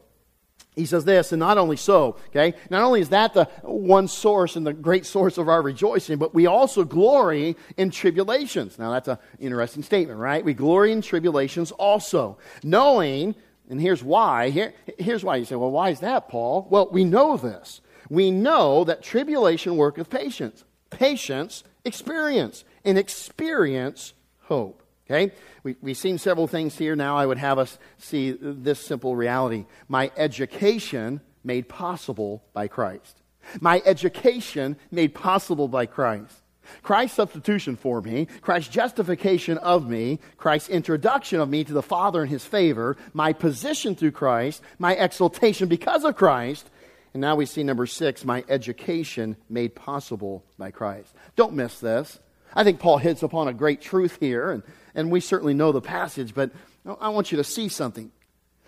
[0.73, 4.56] He says this, and not only so, okay, not only is that the one source
[4.56, 8.80] and the great source of our rejoicing, but we also glory in tribulations.
[8.80, 10.45] Now that's an interesting statement, right?
[10.45, 13.36] We glory in tribulations also, knowing,
[13.69, 14.49] and here's why.
[14.49, 15.36] Here, here's why.
[15.36, 16.67] You say, well, why is that, Paul?
[16.69, 20.63] Well, we know this we know that tribulation worketh patience.
[20.89, 22.63] Patience, experience.
[22.84, 24.84] And experience, hope.
[25.06, 25.34] Okay?
[25.63, 26.96] We, we've seen several things here.
[26.96, 29.65] Now I would have us see this simple reality.
[29.88, 33.22] My education made possible by Christ.
[33.62, 36.41] My education made possible by Christ.
[36.82, 42.24] Christ's substitution for me, Christ's justification of me, Christ's introduction of me to the Father
[42.24, 46.70] in his favor, my position through Christ, my exaltation because of Christ,
[47.15, 51.13] and now we see number six, my education made possible by Christ.
[51.38, 52.19] Don't miss this.
[52.54, 55.80] I think Paul hits upon a great truth here, and, and we certainly know the
[55.80, 56.51] passage, but
[56.99, 58.12] I want you to see something.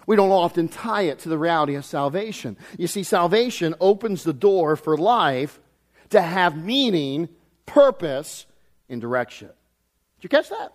[0.05, 2.55] We don't often tie it to the reality of salvation.
[2.77, 5.59] You see, salvation opens the door for life
[6.11, 7.27] to have meaning,
[7.65, 8.45] purpose,
[8.87, 9.49] and direction.
[9.49, 10.71] Did you catch that?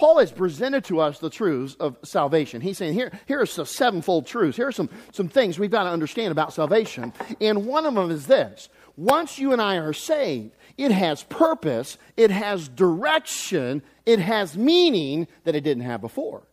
[0.00, 2.62] Paul has presented to us the truths of salvation.
[2.62, 4.56] He's saying, here, here are some sevenfold truths.
[4.56, 7.12] Here are some, some things we've got to understand about salvation.
[7.38, 11.98] And one of them is this once you and I are saved, it has purpose,
[12.16, 16.44] it has direction, it has meaning that it didn't have before.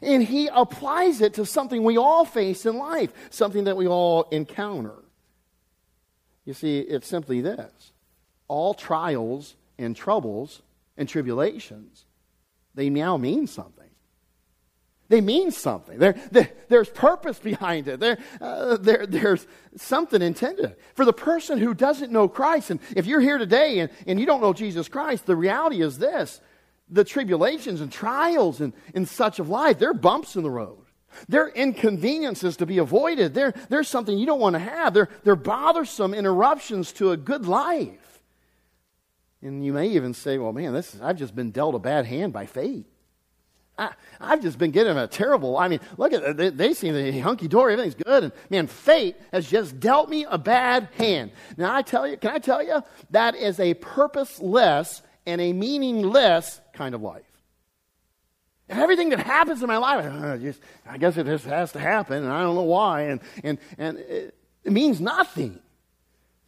[0.00, 4.28] And he applies it to something we all face in life, something that we all
[4.30, 5.02] encounter.
[6.44, 7.90] You see, it's simply this
[8.46, 10.62] all trials and troubles
[10.96, 12.05] and tribulations,
[12.76, 13.72] they now mean something.
[15.08, 15.98] They mean something.
[15.98, 18.00] There, there, there's purpose behind it.
[18.00, 20.76] There, uh, there, there's something intended.
[20.94, 24.26] For the person who doesn't know Christ, and if you're here today and, and you
[24.26, 26.40] don't know Jesus Christ, the reality is this
[26.88, 30.84] the tribulations and trials and, and such of life, they're bumps in the road.
[31.28, 33.34] They're inconveniences to be avoided.
[33.34, 34.94] They're, they're something you don't want to have.
[34.94, 38.15] They're, they're bothersome interruptions to a good life.
[39.46, 42.32] And you may even say, well, man, this, I've just been dealt a bad hand
[42.32, 42.86] by fate.
[43.78, 45.58] I, have just been getting a terrible.
[45.58, 49.16] I mean, look at they, they seem to hunky dory, everything's good, and man, fate
[49.32, 51.30] has just dealt me a bad hand.
[51.58, 56.60] Now I tell you, can I tell you that is a purposeless and a meaningless
[56.72, 57.24] kind of life.
[58.68, 61.78] And everything that happens in my life, uh, just, I guess it just has to
[61.78, 65.60] happen, and I don't know why, and, and, and it, it means nothing.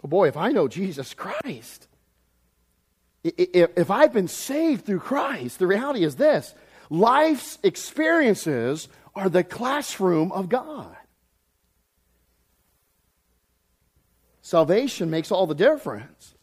[0.00, 1.87] But boy, if I know Jesus Christ,
[3.24, 6.54] if I've been saved through Christ, the reality is this
[6.90, 10.96] life's experiences are the classroom of God.
[14.40, 16.34] Salvation makes all the difference.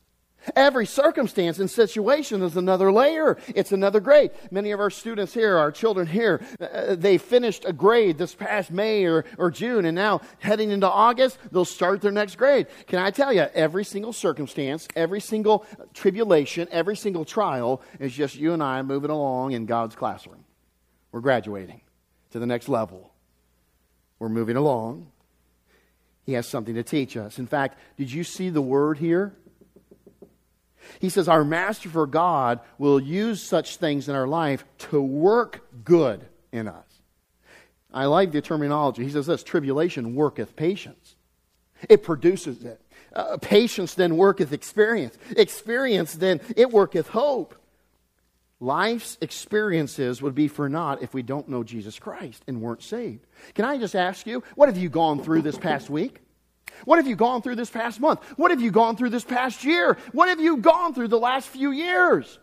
[0.55, 3.37] Every circumstance and situation is another layer.
[3.47, 4.31] It's another grade.
[4.51, 8.71] Many of our students here, our children here, uh, they finished a grade this past
[8.71, 12.67] May or, or June, and now heading into August, they'll start their next grade.
[12.87, 18.35] Can I tell you, every single circumstance, every single tribulation, every single trial is just
[18.35, 20.43] you and I moving along in God's classroom.
[21.11, 21.81] We're graduating
[22.31, 23.13] to the next level.
[24.19, 25.07] We're moving along.
[26.25, 27.37] He has something to teach us.
[27.39, 29.33] In fact, did you see the word here?
[30.99, 35.67] He says, Our master for God will use such things in our life to work
[35.83, 36.85] good in us.
[37.93, 39.03] I like the terminology.
[39.03, 41.15] He says this tribulation worketh patience,
[41.89, 42.81] it produces it.
[43.13, 45.17] Uh, patience then worketh experience.
[45.37, 47.55] Experience then it worketh hope.
[48.59, 53.25] Life's experiences would be for naught if we don't know Jesus Christ and weren't saved.
[53.53, 56.21] Can I just ask you, what have you gone through this past week?
[56.85, 58.23] What have you gone through this past month?
[58.37, 59.97] What have you gone through this past year?
[60.11, 62.39] What have you gone through the last few years?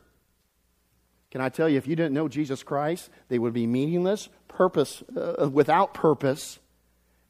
[1.31, 5.03] Can I tell you, if you didn't know Jesus Christ, they would be meaningless, purpose,
[5.17, 6.59] uh, without purpose,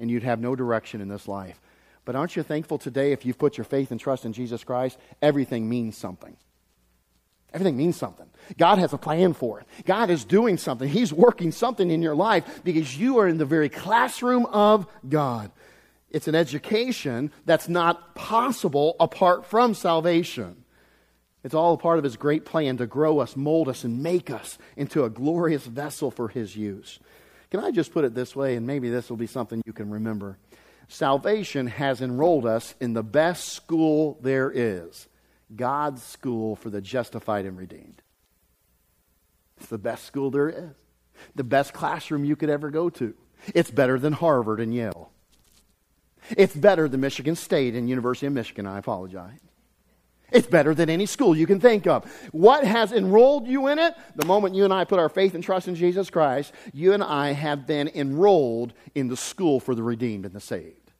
[0.01, 1.61] and you'd have no direction in this life.
[2.05, 4.99] But aren't you thankful today if you've put your faith and trust in Jesus Christ?
[5.21, 6.37] Everything means something.
[7.55, 8.29] Everything means something.
[8.57, 9.67] God has a plan for it.
[9.85, 10.89] God is doing something.
[10.89, 15.51] He's working something in your life because you are in the very classroom of God.
[16.13, 20.65] It's an education that's not possible apart from salvation.
[21.43, 24.31] It's all a part of His great plan to grow us, mold us, and make
[24.31, 27.01] us into a glorious vessel for His use.
[27.51, 29.91] Can I just put it this way, and maybe this will be something you can
[29.91, 30.39] remember?
[30.87, 35.09] Salvation has enrolled us in the best school there is
[35.57, 38.03] God's school for the justified and redeemed.
[39.57, 40.75] It's the best school there is,
[41.35, 43.15] the best classroom you could ever go to.
[43.55, 45.11] It's better than Harvard and Yale.
[46.31, 48.67] It's better than Michigan State and University of Michigan.
[48.67, 49.41] I apologize.
[50.33, 52.11] It's better than any school you can think of.
[52.33, 53.95] What has enrolled you in it?
[54.17, 57.03] The moment you and I put our faith and trust in Jesus Christ, you and
[57.03, 60.93] I have been enrolled in the school for the redeemed and the saved.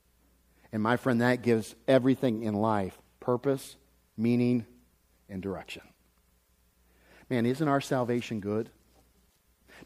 [0.71, 3.77] And my friend, that gives everything in life purpose,
[4.17, 4.67] meaning,
[5.29, 5.83] and direction.
[7.31, 8.69] Man, isn't our salvation good?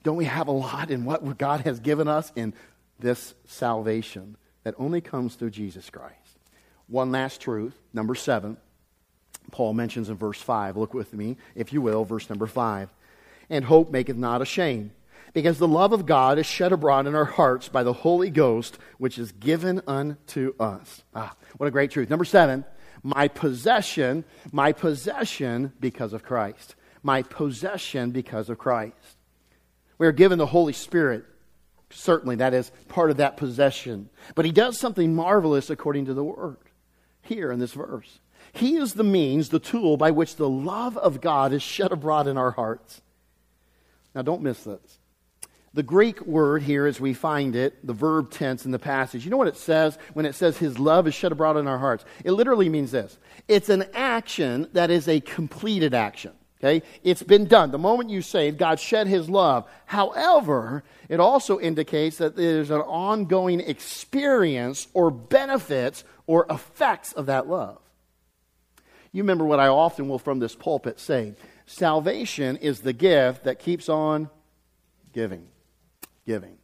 [0.02, 2.54] Don't we have a lot in what God has given us in
[2.98, 4.36] this salvation?
[4.66, 6.40] That only comes through Jesus Christ.
[6.88, 8.56] One last truth, number seven,
[9.52, 10.76] Paul mentions in verse 5.
[10.76, 12.88] Look with me, if you will, verse number 5.
[13.48, 14.90] And hope maketh not ashamed,
[15.32, 18.76] because the love of God is shed abroad in our hearts by the Holy Ghost,
[18.98, 21.04] which is given unto us.
[21.14, 22.10] Ah, what a great truth.
[22.10, 22.64] Number seven,
[23.04, 26.74] my possession, my possession because of Christ.
[27.04, 29.16] My possession because of Christ.
[29.96, 31.24] We are given the Holy Spirit
[31.90, 34.10] Certainly, that is part of that possession.
[34.34, 36.58] But he does something marvelous according to the word
[37.22, 38.20] here in this verse.
[38.52, 42.26] He is the means, the tool by which the love of God is shed abroad
[42.26, 43.02] in our hearts.
[44.14, 44.98] Now, don't miss this.
[45.74, 49.30] The Greek word here, as we find it, the verb tense in the passage, you
[49.30, 52.06] know what it says when it says his love is shed abroad in our hearts?
[52.24, 56.32] It literally means this it's an action that is a completed action.
[56.60, 56.82] Okay?
[57.04, 57.70] It's been done.
[57.70, 59.68] The moment you saved, God shed his love.
[59.84, 67.46] However, it also indicates that there's an ongoing experience or benefits or effects of that
[67.46, 67.78] love.
[69.12, 71.34] You remember what I often will from this pulpit say
[71.66, 74.30] salvation is the gift that keeps on
[75.12, 75.48] giving.
[76.26, 76.56] Giving.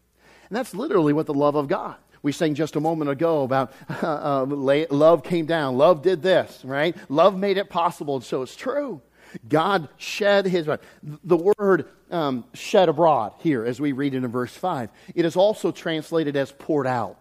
[0.49, 1.97] And that's literally what the love of God.
[2.23, 3.73] We sang just a moment ago about
[4.03, 6.97] uh, uh, love came down, love did this, right?
[7.09, 9.01] Love made it possible, and so it's true.
[9.49, 10.81] God shed his blood.
[11.03, 15.37] The word um, shed abroad here, as we read it in verse 5, it is
[15.37, 17.19] also translated as poured out.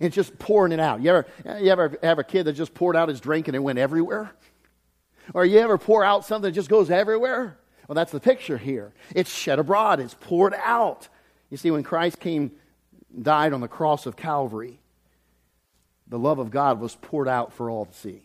[0.00, 1.00] It's just pouring it out.
[1.00, 1.26] You ever,
[1.60, 4.32] you ever have a kid that just poured out his drink and it went everywhere?
[5.32, 7.56] Or you ever pour out something that just goes everywhere?
[7.88, 8.92] Well, that's the picture here.
[9.14, 11.08] It's shed abroad, it's poured out.
[11.50, 12.52] You see, when Christ came,
[13.20, 14.80] died on the cross of Calvary,
[16.08, 18.22] the love of God was poured out for all to see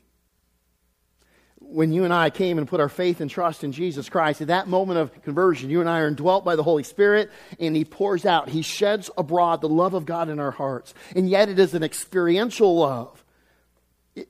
[1.72, 4.48] when you and I came and put our faith and trust in Jesus Christ, at
[4.48, 7.86] that moment of conversion, you and I are indwelt by the Holy Spirit, and He
[7.86, 10.94] pours out, He sheds abroad the love of God in our hearts.
[11.16, 13.24] And yet it is an experiential love,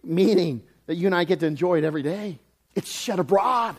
[0.03, 2.39] meaning that you and I get to enjoy it every day.
[2.75, 3.75] It's shed abroad.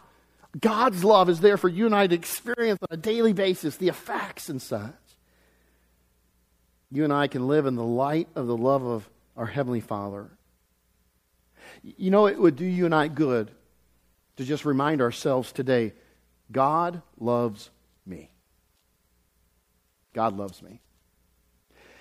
[0.58, 3.88] God's love is there for you and I to experience on a daily basis, the
[3.88, 4.94] effects and such.
[6.90, 10.30] You and I can live in the light of the love of our Heavenly Father
[11.82, 13.50] you know, it would do you and I good
[14.36, 15.92] to just remind ourselves today
[16.50, 17.70] God loves
[18.06, 18.30] me.
[20.12, 20.80] God loves me.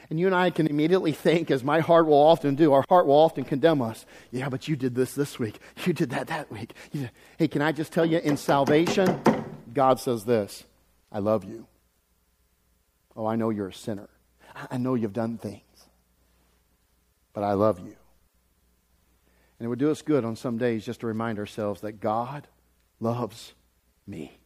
[0.09, 3.05] And you and I can immediately think, as my heart will often do, our heart
[3.05, 4.07] will often condemn us.
[4.31, 5.59] Yeah, but you did this this week.
[5.85, 6.73] You did that that week.
[7.37, 9.21] Hey, can I just tell you, in salvation,
[9.71, 10.63] God says this
[11.11, 11.67] I love you.
[13.15, 14.09] Oh, I know you're a sinner.
[14.71, 15.61] I know you've done things.
[17.33, 17.95] But I love you.
[19.59, 22.47] And it would do us good on some days just to remind ourselves that God
[22.99, 23.53] loves
[24.07, 24.39] me.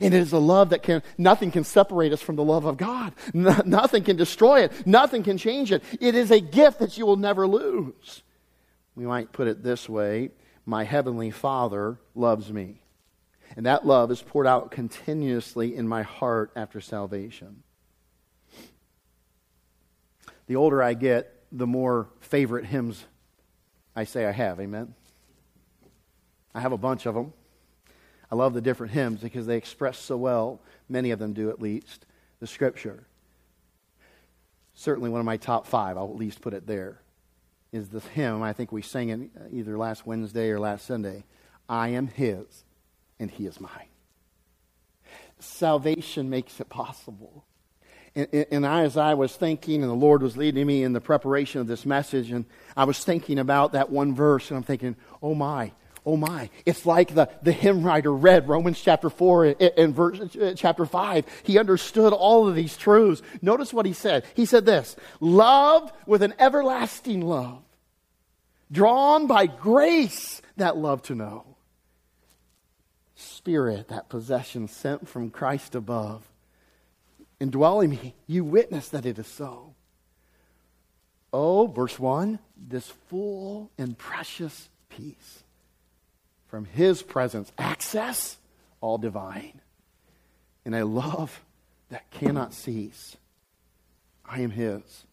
[0.00, 2.76] And it is a love that can, nothing can separate us from the love of
[2.76, 3.14] God.
[3.32, 4.86] No, nothing can destroy it.
[4.86, 5.82] Nothing can change it.
[6.00, 8.22] It is a gift that you will never lose.
[8.94, 10.30] We might put it this way
[10.66, 12.82] My heavenly Father loves me.
[13.56, 17.62] And that love is poured out continuously in my heart after salvation.
[20.46, 23.04] The older I get, the more favorite hymns
[23.94, 24.60] I say I have.
[24.60, 24.94] Amen?
[26.54, 27.32] I have a bunch of them.
[28.30, 31.60] I love the different hymns because they express so well, many of them do at
[31.60, 32.06] least,
[32.38, 33.04] the Scripture.
[34.74, 37.00] Certainly one of my top five, I'll at least put it there,
[37.72, 41.24] is the hymn I think we sang it either last Wednesday or last Sunday
[41.68, 42.64] I am His
[43.18, 43.88] and He is mine.
[45.38, 47.44] Salvation makes it possible.
[48.14, 51.00] And, and I, as I was thinking, and the Lord was leading me in the
[51.00, 52.44] preparation of this message, and
[52.76, 55.72] I was thinking about that one verse, and I'm thinking, oh my,
[56.04, 56.50] oh my.
[56.66, 61.24] It's like the, the hymn writer read Romans chapter 4 and verse, uh, chapter 5.
[61.44, 63.22] He understood all of these truths.
[63.42, 64.24] Notice what he said.
[64.34, 67.62] He said this Love with an everlasting love,
[68.72, 71.44] drawn by grace that love to know.
[73.14, 76.29] Spirit, that possession sent from Christ above
[77.40, 78.14] indwelling me.
[78.26, 79.74] You witness that it is so.
[81.32, 85.42] Oh, verse 1 this full and precious peace
[86.48, 88.36] from his presence, access,
[88.80, 89.60] all divine,
[90.64, 91.40] and a love
[91.88, 93.16] that cannot cease.
[94.24, 95.06] I am his,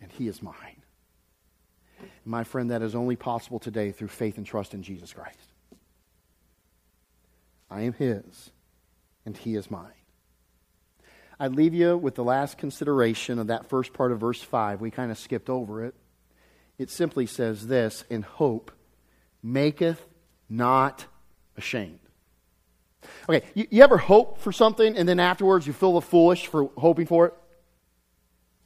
[0.00, 0.82] and he is mine.
[2.24, 5.38] My friend, that is only possible today through faith and trust in Jesus Christ.
[7.70, 8.50] I am his,
[9.24, 9.99] and he is mine.
[11.40, 14.82] I leave you with the last consideration of that first part of verse 5.
[14.82, 15.94] We kind of skipped over it.
[16.78, 18.70] It simply says this In hope
[19.42, 20.06] maketh
[20.50, 21.06] not
[21.56, 21.98] ashamed.
[23.26, 27.06] Okay, you, you ever hope for something and then afterwards you feel foolish for hoping
[27.06, 27.34] for it?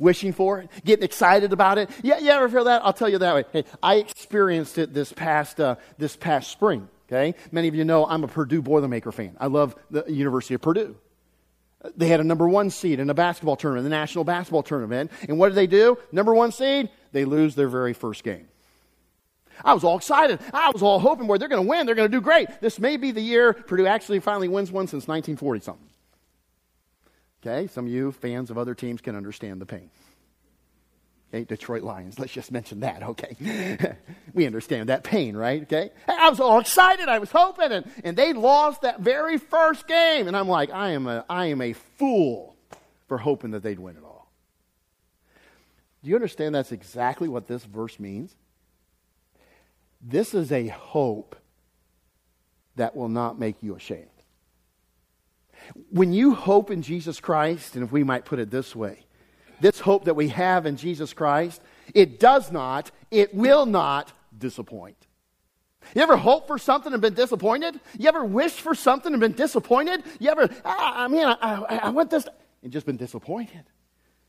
[0.00, 0.70] Wishing for it?
[0.84, 1.88] Getting excited about it?
[2.02, 2.84] Yeah, you ever feel that?
[2.84, 3.44] I'll tell you that way.
[3.52, 6.88] Hey, I experienced it this past, uh, this past spring.
[7.08, 7.38] Okay?
[7.52, 9.36] Many of you know I'm a Purdue Boilermaker fan.
[9.38, 10.96] I love the University of Purdue.
[11.96, 15.10] They had a number one seed in a basketball tournament, the national basketball tournament.
[15.28, 15.98] And what did they do?
[16.12, 18.48] Number one seed, they lose their very first game.
[19.62, 20.40] I was all excited.
[20.52, 21.86] I was all hoping, boy, they're going to win.
[21.86, 22.48] They're going to do great.
[22.60, 25.88] This may be the year Purdue actually finally wins one since 1940 something.
[27.42, 29.90] Okay, some of you fans of other teams can understand the pain.
[31.34, 32.20] Okay, Detroit Lions.
[32.20, 33.02] Let's just mention that.
[33.02, 33.96] Okay,
[34.34, 35.62] we understand that pain, right?
[35.62, 37.08] Okay, I was all excited.
[37.08, 40.90] I was hoping, and, and they lost that very first game, and I'm like, I
[40.90, 42.54] am a I am a fool
[43.08, 44.30] for hoping that they'd win it all.
[46.04, 46.54] Do you understand?
[46.54, 48.36] That's exactly what this verse means.
[50.00, 51.34] This is a hope
[52.76, 54.06] that will not make you ashamed.
[55.90, 59.03] When you hope in Jesus Christ, and if we might put it this way,
[59.60, 61.60] this hope that we have in Jesus Christ,
[61.94, 64.96] it does not, it will not disappoint.
[65.94, 67.78] You ever hope for something and been disappointed?
[67.98, 70.02] You ever wished for something and been disappointed?
[70.18, 72.26] You ever, I, I mean, I, I, I want this,
[72.62, 73.64] and just been disappointed?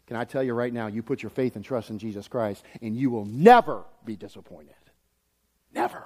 [0.07, 2.63] Can I tell you right now, you put your faith and trust in Jesus Christ,
[2.81, 4.75] and you will never be disappointed.
[5.73, 6.03] Never.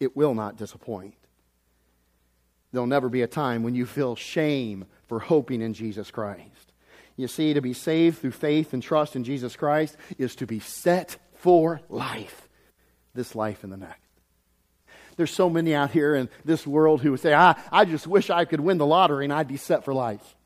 [0.00, 1.14] It will not disappoint.
[2.72, 6.67] There'll never be a time when you feel shame for hoping in Jesus Christ.
[7.18, 10.60] You see, to be saved through faith and trust in Jesus Christ is to be
[10.60, 12.48] set for life,
[13.12, 14.08] this life and the next.
[15.16, 18.30] There's so many out here in this world who would say, I, I just wish
[18.30, 20.36] I could win the lottery and I'd be set for life.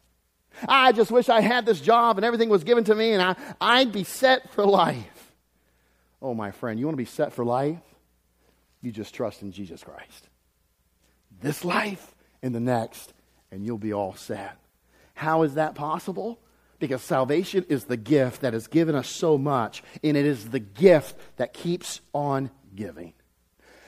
[0.67, 3.37] I just wish I had this job and everything was given to me and I,
[3.61, 5.35] I'd be set for life.
[6.23, 7.83] Oh, my friend, you want to be set for life?
[8.81, 10.31] You just trust in Jesus Christ.
[11.43, 13.13] This life and the next,
[13.51, 14.57] and you'll be all set.
[15.13, 16.39] How is that possible?
[16.83, 20.59] Because salvation is the gift that has given us so much, and it is the
[20.59, 23.13] gift that keeps on giving.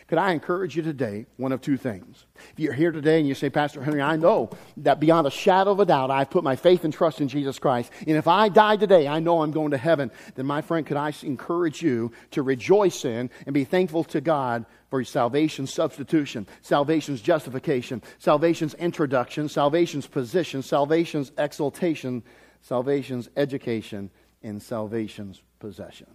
[0.07, 2.25] Could I encourage you today, one of two things?
[2.53, 5.73] If you're here today and you say, Pastor Henry, I know that beyond a shadow
[5.73, 8.49] of a doubt, I've put my faith and trust in Jesus Christ, and if I
[8.49, 12.13] die today, I know I'm going to heaven, then my friend, could I encourage you
[12.31, 19.49] to rejoice in and be thankful to God for salvation's substitution, salvation's justification, salvation's introduction,
[19.49, 22.23] salvation's position, salvation's exaltation,
[22.65, 24.11] salvation's education,
[24.43, 26.07] and salvation's possession.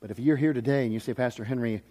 [0.00, 1.82] But if you're here today and you say, Pastor Henry,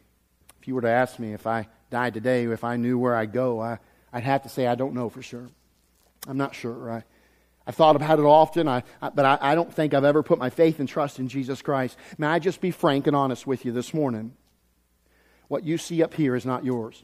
[0.60, 3.34] if you were to ask me if I died today, if I knew where I'd
[3.34, 3.78] go, I,
[4.14, 5.48] would have to say I don't know for sure.
[6.28, 6.92] I'm not sure.
[6.92, 7.04] I,
[7.68, 10.40] I've thought about it often, I, I, but I, I don't think I've ever put
[10.40, 11.98] my faith and trust in Jesus Christ.
[12.18, 14.34] May I just be frank and honest with you this morning?
[15.50, 17.04] What you see up here is not yours.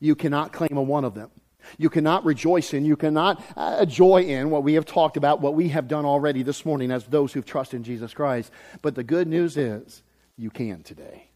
[0.00, 1.30] You cannot claim a one of them.
[1.78, 5.54] You cannot rejoice in, you cannot uh, joy in what we have talked about, what
[5.54, 8.50] we have done already this morning as those who've trusted in Jesus Christ.
[8.80, 10.02] But the good news is,
[10.36, 11.28] you can today.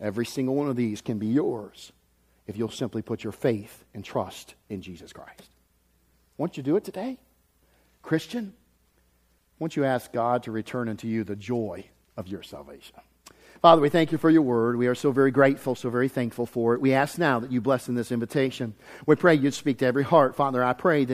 [0.00, 1.92] Every single one of these can be yours
[2.46, 5.50] if you'll simply put your faith and trust in Jesus Christ.
[6.36, 7.18] Won't you do it today?
[8.02, 8.54] Christian,
[9.58, 11.84] won't you ask God to return unto you the joy
[12.16, 12.96] of your salvation?
[13.62, 14.76] Father, we thank you for your word.
[14.76, 16.80] We are so very grateful, so very thankful for it.
[16.80, 18.72] We ask now that you bless in this invitation.
[19.04, 20.34] We pray you'd speak to every heart.
[20.34, 21.08] Father, I pray that